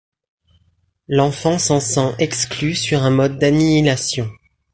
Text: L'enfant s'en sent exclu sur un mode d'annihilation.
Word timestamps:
L'enfant 1.07 1.59
s'en 1.59 1.79
sent 1.79 2.15
exclu 2.17 2.73
sur 2.73 3.03
un 3.03 3.11
mode 3.11 3.37
d'annihilation. 3.37 4.27